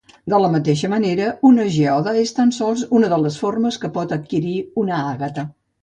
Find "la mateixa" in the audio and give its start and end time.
0.43-0.87